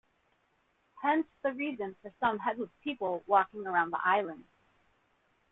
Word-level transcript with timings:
Hence 1.03 1.27
the 1.43 1.53
reason 1.53 1.95
for 2.01 2.11
some 2.19 2.39
headless 2.39 2.71
people 2.83 3.23
walking 3.27 3.67
around 3.67 3.91
the 3.91 3.99
island. 4.03 4.45